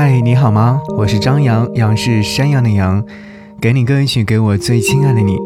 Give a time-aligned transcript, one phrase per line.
[0.00, 0.80] 嗨，你好吗？
[0.96, 3.04] 我是张扬，杨是山羊的羊，
[3.60, 5.36] 给你歌曲，给我最亲爱的你。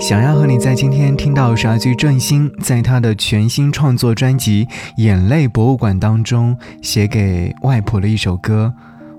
[0.00, 8.74] 想要和你在今天听到是句郑兴在他的全新创作专辑《眼泪博物馆》当中写给外婆的一首歌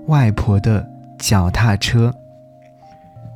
[0.12, 0.86] 《外婆的
[1.18, 2.10] 脚踏车》。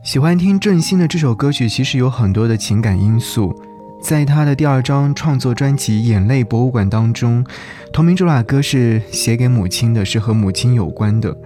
[0.03, 3.59] 喜欢听正兴的这首歌曲，其实有很多的情感因素。
[4.01, 7.45] 在他的第二张创作专辑《眼泪博物馆》当中，
[7.93, 11.37] 同名主打歌是写给母亲的，是和母亲有关的。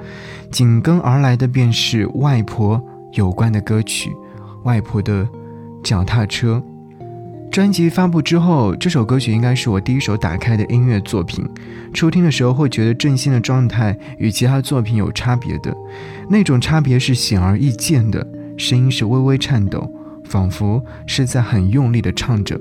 [0.51, 2.83] 紧跟而来的便是外婆
[3.13, 4.11] 有关的歌曲，
[4.65, 5.27] 《外婆的
[5.83, 6.63] 脚踏车》。
[7.51, 11.49] 专辑发布之后，这首歌曲应该是我第一首打开的音乐作品。
[11.95, 15.75] 初听的时候会觉得郑兴的状态与其他作品有差别的，
[16.29, 18.25] 那种差别是显而易见的，
[18.57, 19.91] 声音是微微颤抖。
[20.31, 22.59] 仿佛是在很用力地唱着。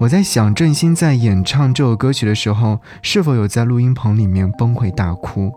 [0.00, 5.52] 我在想，郑兴在演唱这首歌曲的时候，是否有在录音棚里面崩溃大哭？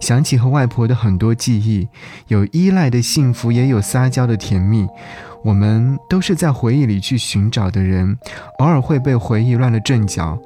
[0.00, 1.88] 想起和外婆的很多记忆，
[2.28, 4.86] 有依赖的幸福，也有撒娇的甜蜜。
[5.44, 8.18] 我们都是在回忆里去寻找的人，
[8.58, 10.38] 偶尔会被回忆乱了阵脚，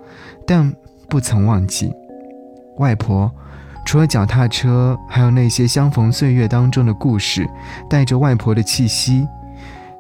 [0.47, 0.75] 但
[1.09, 1.92] 不曾忘记
[2.79, 3.31] 外婆。
[3.84, 7.48] 除了脚踏车，还有那些相逢岁月当中的故事，
[7.89, 9.27] 带着外婆的气息。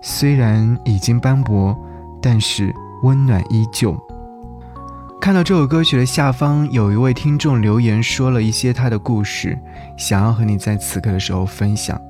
[0.04, 1.78] 虽然已经斑驳，
[2.20, 3.96] 但是温暖依旧。
[5.20, 9.56] 看到这首歌曲的下方，有一位听众留言说了一些他的故事，
[9.96, 12.00] 想要和你在此刻的时候分享。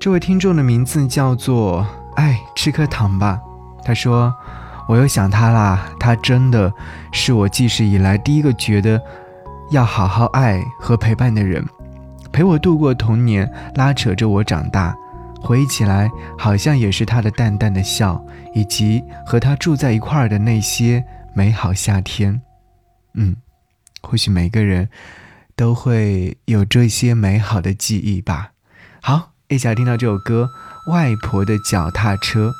[0.00, 3.38] 这位听众的名字叫做“爱吃颗糖吧”，
[3.84, 4.34] 他说
[4.88, 6.72] ：“我又想他啦，他真的
[7.12, 8.98] 是我记事以来第一个觉得
[9.70, 11.62] 要好好爱和陪伴的人，
[12.32, 14.96] 陪我度过童年，拉扯着我长大。”
[15.42, 22.40] 回忆起来，好像也是他的淡淡的笑，以及和他住在一块儿的那些美好夏天。
[23.14, 23.36] 嗯，
[24.00, 24.88] 或许每个人
[25.56, 28.52] 都会有这些美好的记忆吧。
[29.02, 30.48] 好，一起来听到这首歌
[30.92, 32.50] 《外婆的脚踏车》。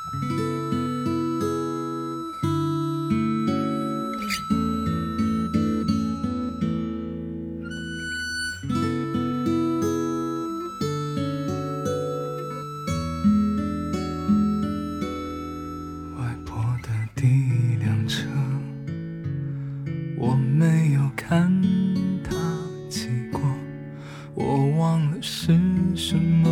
[24.83, 25.57] 忘了是
[25.95, 26.49] 什么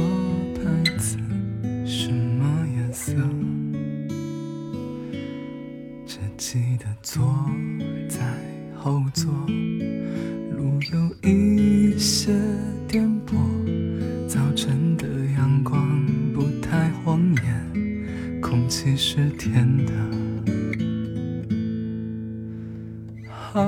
[0.56, 0.62] 牌
[0.98, 1.18] 子，
[1.86, 3.12] 什么颜色？
[6.08, 7.22] 只记得坐
[8.08, 8.20] 在
[8.74, 9.30] 后座，
[10.56, 12.32] 路有一些
[12.88, 13.36] 颠簸，
[14.30, 15.06] 早晨的
[15.36, 19.92] 阳光不太晃眼，空气是甜的。
[23.54, 23.60] 啊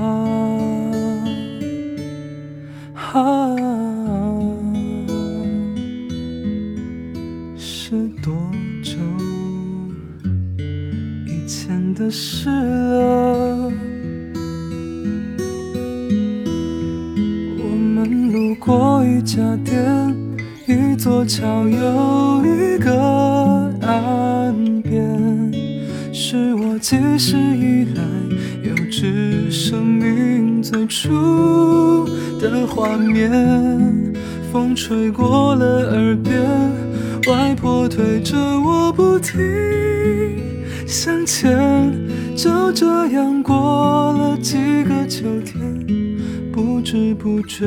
[3.11, 3.62] 啊。
[12.53, 13.71] 了？
[17.59, 20.15] 我们路过一家店，
[20.67, 22.91] 一座桥，有一个
[23.81, 25.51] 岸边，
[26.13, 28.01] 是我记事以来
[28.63, 32.07] 幼稚生命最初
[32.39, 33.31] 的画面。
[34.51, 36.43] 风吹过了耳边。
[37.27, 39.39] 外婆推着我不停
[40.93, 41.51] 向前，
[42.35, 45.59] 就这样过了几个秋天，
[46.51, 47.65] 不知不觉。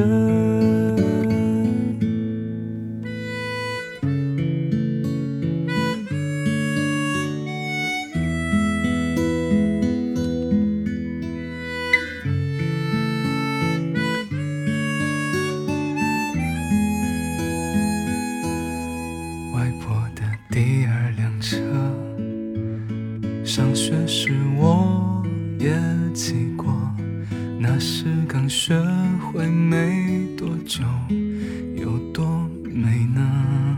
[28.06, 28.80] 是刚学
[29.18, 30.84] 会没多久，
[31.76, 33.76] 有多美呢？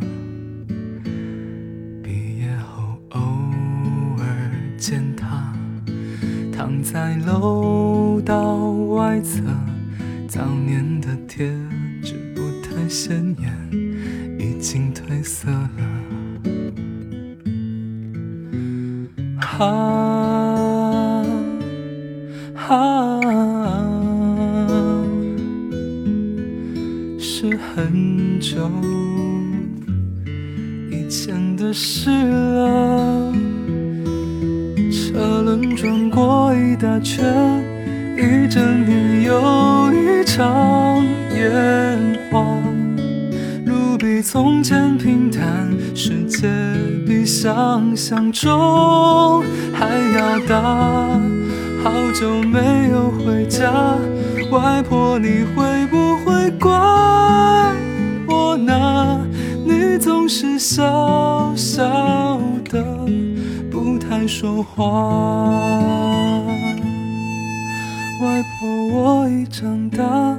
[2.02, 3.20] 毕业后偶
[4.18, 5.50] 尔见他，
[6.52, 9.40] 躺在楼道外侧，
[10.28, 11.46] 早年的贴
[12.02, 13.50] 纸不太显眼，
[14.38, 15.68] 已经褪色了。
[19.58, 21.24] 啊
[22.68, 23.37] 啊，
[27.78, 28.56] 很久
[30.90, 33.32] 以前的事了。
[34.90, 37.24] 车轮转过一大圈，
[38.16, 42.44] 一整年又一场烟花。
[43.64, 44.20] 路比。
[44.20, 46.48] 从前平坦，世界
[47.06, 49.40] 比想象中
[49.72, 49.86] 还
[50.18, 51.20] 要大。
[51.84, 53.70] 好久没有回家，
[54.50, 57.38] 外婆你会不会怪我呢？
[57.38, 57.47] 你
[60.28, 61.82] 是小小
[62.70, 62.84] 的，
[63.70, 64.84] 不太说话。
[68.20, 70.36] 外婆，我已长大，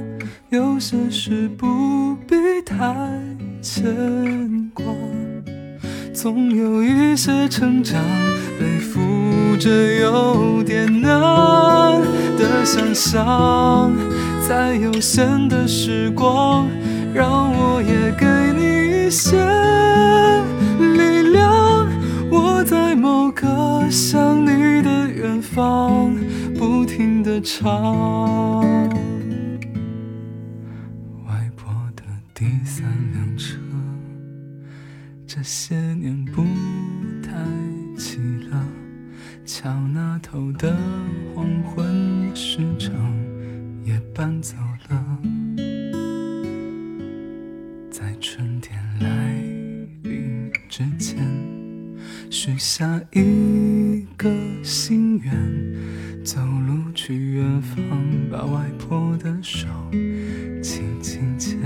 [0.50, 2.76] 有些事不必太
[3.60, 4.84] 牵挂。
[6.14, 8.00] 总有一些成长，
[8.60, 9.00] 背负
[9.58, 11.10] 着有点难
[12.38, 13.92] 的想象。
[14.46, 16.68] 在有限的时光，
[17.12, 18.49] 让我也给
[19.10, 19.36] 些
[20.78, 21.88] 力量。
[22.30, 26.14] 我在某个想你的远方，
[26.56, 28.60] 不停地唱。
[31.26, 32.02] 外婆的
[32.32, 33.58] 第三辆车。
[35.26, 36.42] 这些年不
[37.22, 37.32] 太
[37.96, 38.18] 骑
[38.50, 38.62] 了，
[39.44, 40.76] 桥那头的
[41.34, 42.92] 黄昏市场
[43.84, 44.56] 也搬走
[44.88, 45.18] 了，
[50.70, 51.18] 之前，
[52.30, 54.30] 许下一个
[54.62, 57.76] 心愿，走路去远方，
[58.30, 59.66] 把外婆的手
[60.62, 61.59] 轻轻牵。